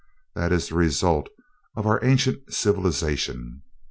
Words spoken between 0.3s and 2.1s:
That is the result of our